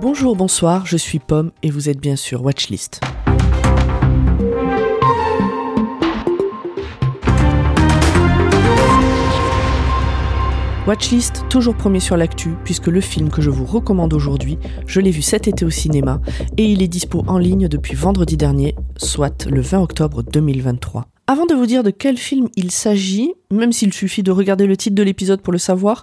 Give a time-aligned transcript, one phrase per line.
[0.00, 3.00] Bonjour, bonsoir, je suis Pomme et vous êtes bien sûr Watchlist.
[10.88, 15.10] Watchlist, toujours premier sur l'actu, puisque le film que je vous recommande aujourd'hui, je l'ai
[15.10, 16.22] vu cet été au cinéma,
[16.56, 21.04] et il est dispo en ligne depuis vendredi dernier, soit le 20 octobre 2023.
[21.30, 24.78] Avant de vous dire de quel film il s'agit, même s'il suffit de regarder le
[24.78, 26.02] titre de l'épisode pour le savoir,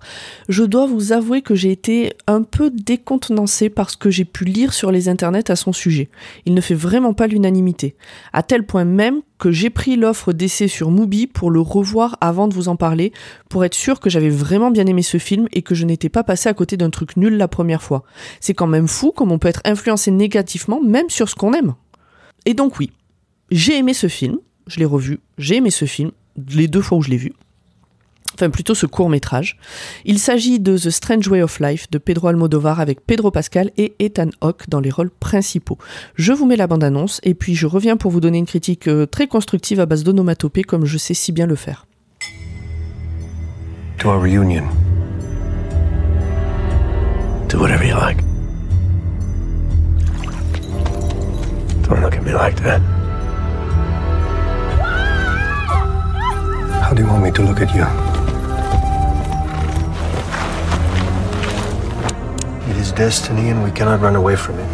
[0.49, 4.45] je dois vous avouer que j'ai été un peu décontenancé par ce que j'ai pu
[4.45, 6.09] lire sur les internets à son sujet.
[6.45, 7.95] Il ne fait vraiment pas l'unanimité.
[8.33, 12.47] À tel point même que j'ai pris l'offre d'essai sur Mubi pour le revoir avant
[12.47, 13.11] de vous en parler,
[13.49, 16.23] pour être sûr que j'avais vraiment bien aimé ce film et que je n'étais pas
[16.23, 18.03] passé à côté d'un truc nul la première fois.
[18.41, 21.73] C'est quand même fou comme on peut être influencé négativement même sur ce qu'on aime.
[22.45, 22.91] Et donc oui,
[23.49, 26.11] j'ai aimé ce film, je l'ai revu, j'ai aimé ce film,
[26.49, 27.33] les deux fois où je l'ai vu.
[28.35, 29.57] Enfin, plutôt ce court métrage.
[30.03, 33.95] Il s'agit de The Strange Way of Life de Pedro Almodovar avec Pedro Pascal et
[33.99, 35.77] Ethan Hawke dans les rôles principaux.
[36.15, 39.05] Je vous mets la bande-annonce et puis je reviens pour vous donner une critique euh,
[39.05, 41.87] très constructive à base d'onomatopée comme je sais si bien le faire.
[43.99, 44.65] To our reunion.
[47.47, 48.17] Do whatever you like.
[51.87, 52.81] Don't look at me like that.
[56.95, 57.83] Do you want me to look at you?
[62.71, 64.69] It is destiny and we cannot run away from it.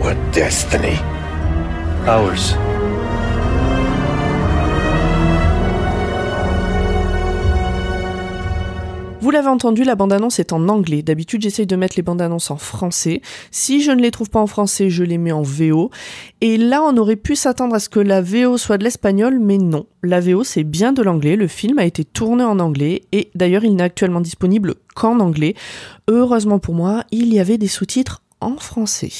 [0.00, 0.96] What destiny?
[2.08, 2.54] Ours.
[9.20, 11.02] Vous l'avez entendu, la bande-annonce est en anglais.
[11.02, 13.22] D'habitude, j'essaye de mettre les bandes-annonces en français.
[13.50, 15.90] Si je ne les trouve pas en français, je les mets en VO.
[16.42, 19.58] Et là, on aurait pu s'attendre à ce que la VO soit de l'espagnol, mais
[19.58, 19.86] non.
[20.02, 21.34] La VO, c'est bien de l'anglais.
[21.34, 23.02] Le film a été tourné en anglais.
[23.12, 25.54] Et d'ailleurs, il n'est actuellement disponible qu'en anglais.
[26.08, 29.10] Heureusement pour moi, il y avait des sous-titres en français.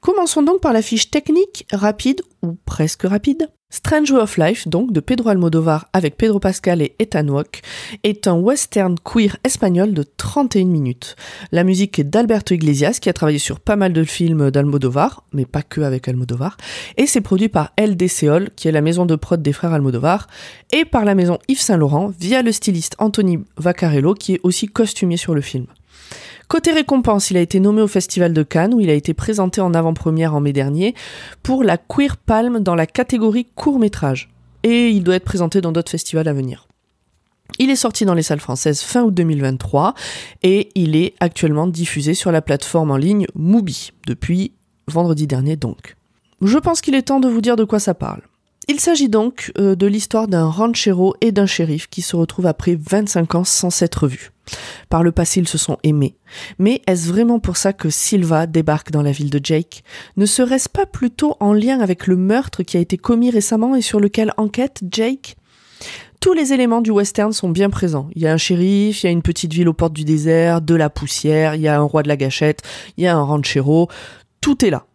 [0.00, 3.48] Commençons donc par la fiche technique rapide, ou presque rapide.
[3.74, 7.60] Strange Way of Life, donc de Pedro Almodovar avec Pedro Pascal et Ethan Hawke,
[8.04, 11.16] est un western queer espagnol de 31 minutes.
[11.50, 15.44] La musique est d'Alberto Iglesias qui a travaillé sur pas mal de films d'Almodovar, mais
[15.44, 16.56] pas que avec Almodovar,
[16.96, 20.28] et c'est produit par LD Seol, qui est la maison de prod des frères Almodovar,
[20.70, 24.68] et par la maison Yves Saint Laurent via le styliste Anthony Vaccarello qui est aussi
[24.68, 25.66] costumier sur le film.
[26.48, 29.60] Côté récompense, il a été nommé au Festival de Cannes où il a été présenté
[29.60, 30.94] en avant-première en mai dernier
[31.42, 34.30] pour la Queer Palm dans la catégorie court métrage.
[34.62, 36.68] Et il doit être présenté dans d'autres festivals à venir.
[37.58, 39.94] Il est sorti dans les salles françaises fin août 2023
[40.42, 44.52] et il est actuellement diffusé sur la plateforme en ligne Mubi depuis
[44.88, 45.96] vendredi dernier donc.
[46.42, 48.22] Je pense qu'il est temps de vous dire de quoi ça parle.
[48.68, 52.76] Il s'agit donc euh, de l'histoire d'un ranchero et d'un shérif qui se retrouvent après
[52.80, 54.30] 25 ans sans s'être vus.
[54.88, 56.16] Par le passé, ils se sont aimés.
[56.58, 59.84] Mais est-ce vraiment pour ça que Silva débarque dans la ville de Jake?
[60.16, 63.82] Ne serait-ce pas plutôt en lien avec le meurtre qui a été commis récemment et
[63.82, 65.36] sur lequel enquête Jake?
[66.20, 68.08] Tous les éléments du western sont bien présents.
[68.14, 70.62] Il y a un shérif, il y a une petite ville aux portes du désert,
[70.62, 72.62] de la poussière, il y a un roi de la gâchette,
[72.96, 73.88] il y a un ranchero,
[74.40, 74.86] tout est là.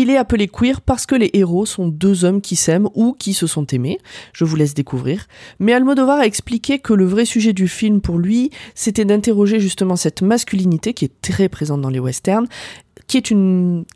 [0.00, 3.34] Il est appelé queer parce que les héros sont deux hommes qui s'aiment ou qui
[3.34, 3.98] se sont aimés.
[4.32, 5.26] Je vous laisse découvrir.
[5.58, 9.96] Mais Almodovar a expliqué que le vrai sujet du film pour lui, c'était d'interroger justement
[9.96, 12.46] cette masculinité qui est très présente dans les westerns
[13.08, 13.86] qui est une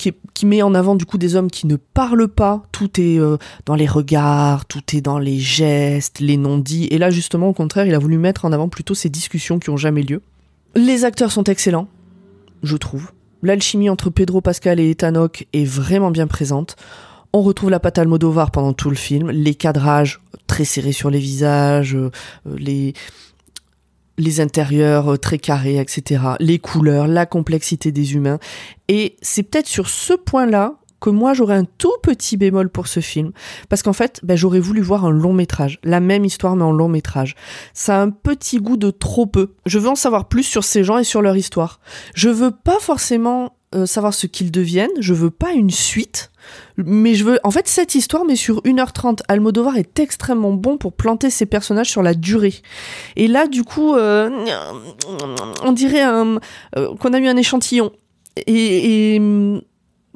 [0.42, 3.36] met en avant du coup des hommes qui ne parlent pas tout est euh,
[3.66, 7.86] dans les regards tout est dans les gestes les non-dits et là justement au contraire
[7.86, 10.22] il a voulu mettre en avant plutôt ces discussions qui ont jamais lieu
[10.74, 11.88] les acteurs sont excellents
[12.62, 13.12] je trouve
[13.42, 16.76] L'alchimie entre Pedro Pascal et Ethan Hawke est vraiment bien présente.
[17.32, 21.18] On retrouve la patte Almodovar pendant tout le film, les cadrages très serrés sur les
[21.18, 22.10] visages, euh,
[22.46, 22.94] les
[24.18, 26.22] les intérieurs euh, très carrés, etc.
[26.38, 28.38] Les couleurs, la complexité des humains.
[28.88, 33.00] Et c'est peut-être sur ce point-là que moi j'aurais un tout petit bémol pour ce
[33.00, 33.32] film.
[33.68, 35.78] Parce qu'en fait ben, j'aurais voulu voir un long métrage.
[35.84, 37.34] La même histoire mais en long métrage.
[37.74, 39.54] Ça a un petit goût de trop peu.
[39.66, 41.80] Je veux en savoir plus sur ces gens et sur leur histoire.
[42.14, 44.90] Je veux pas forcément euh, savoir ce qu'ils deviennent.
[45.00, 46.30] Je veux pas une suite.
[46.76, 50.92] Mais je veux en fait cette histoire mais sur 1h30 Almodovar est extrêmement bon pour
[50.92, 52.54] planter ses personnages sur la durée.
[53.16, 54.30] Et là du coup euh,
[55.64, 56.38] on dirait euh,
[57.00, 57.92] qu'on a eu un échantillon.
[58.46, 59.20] Et, et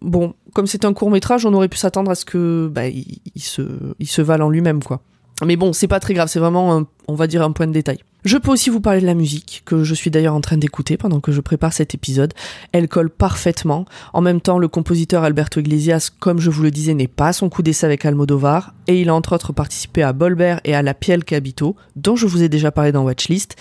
[0.01, 3.43] bon, comme c'est un court métrage, on aurait pu s'attendre à ce que bah, il,
[3.43, 3.63] se,
[3.99, 5.01] il se vale en lui-même, quoi.
[5.45, 7.73] Mais bon, c'est pas très grave, c'est vraiment, un, on va dire, un point de
[7.73, 7.99] détail.
[8.25, 10.97] Je peux aussi vous parler de la musique, que je suis d'ailleurs en train d'écouter
[10.97, 12.35] pendant que je prépare cet épisode.
[12.73, 13.85] Elle colle parfaitement.
[14.15, 17.49] En même temps, le compositeur Alberto Iglesias, comme je vous le disais, n'est pas son
[17.49, 20.95] coup d'essai avec Almodovar, et il a entre autres participé à Bolbert et à La
[20.95, 23.55] Piel Cabito, dont je vous ai déjà parlé dans Watchlist.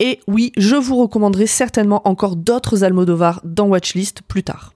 [0.00, 4.72] Et oui, je vous recommanderai certainement encore d'autres Almodovar dans Watchlist plus tard.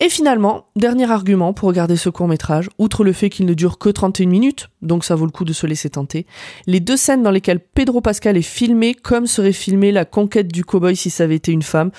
[0.00, 3.78] Et finalement, dernier argument pour regarder ce court métrage, outre le fait qu'il ne dure
[3.78, 6.26] que 31 minutes, donc ça vaut le coup de se laisser tenter,
[6.66, 10.64] les deux scènes dans lesquelles Pedro Pascal est filmé comme serait filmée la conquête du
[10.64, 11.90] cowboy si ça avait été une femme,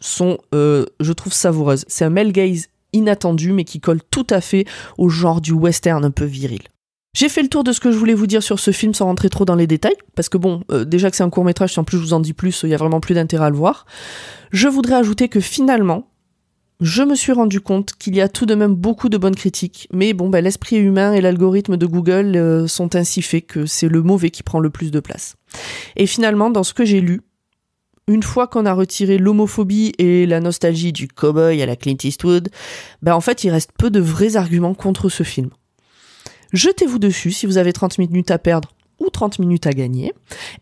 [0.00, 1.84] sont, euh, je trouve, savoureuses.
[1.88, 4.64] C'est un male gaze inattendu mais qui colle tout à fait
[4.98, 6.62] au genre du western un peu viril.
[7.12, 9.06] J'ai fait le tour de ce que je voulais vous dire sur ce film sans
[9.06, 11.72] rentrer trop dans les détails, parce que bon, euh, déjà que c'est un court métrage,
[11.72, 13.50] si en plus je vous en dis plus, il y a vraiment plus d'intérêt à
[13.50, 13.84] le voir.
[14.52, 16.06] Je voudrais ajouter que finalement,
[16.80, 19.86] je me suis rendu compte qu'il y a tout de même beaucoup de bonnes critiques,
[19.92, 23.88] mais bon, bah, l'esprit humain et l'algorithme de Google euh, sont ainsi faits que c'est
[23.88, 25.36] le mauvais qui prend le plus de place.
[25.96, 27.20] Et finalement, dans ce que j'ai lu,
[28.08, 32.48] une fois qu'on a retiré l'homophobie et la nostalgie du cowboy à la Clint Eastwood,
[33.02, 35.50] bah en fait, il reste peu de vrais arguments contre ce film.
[36.52, 40.12] Jetez-vous dessus si vous avez 30 minutes à perdre ou 30 minutes à gagner.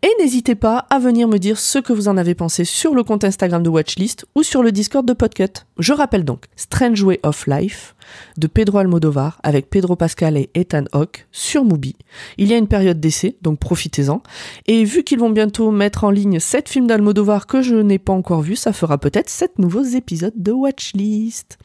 [0.03, 3.03] Et n'hésitez pas à venir me dire ce que vous en avez pensé sur le
[3.03, 5.65] compte Instagram de Watchlist ou sur le Discord de Podcut.
[5.79, 7.95] Je rappelle donc Strange Way of Life
[8.39, 11.97] de Pedro Almodovar avec Pedro Pascal et Ethan Hawke sur Mubi.
[12.39, 14.23] Il y a une période d'essai, donc profitez-en.
[14.67, 18.13] Et vu qu'ils vont bientôt mettre en ligne 7 films d'Almodovar que je n'ai pas
[18.13, 21.59] encore vus, ça fera peut-être 7 nouveaux épisodes de Watchlist.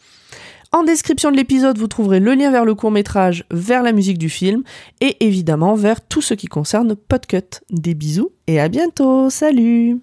[0.74, 4.18] En description de l'épisode, vous trouverez le lien vers le court métrage, vers la musique
[4.18, 4.64] du film
[5.02, 7.62] et évidemment vers tout ce qui concerne Podcut.
[7.70, 9.30] Des bisous et à bientôt.
[9.30, 10.02] Salut.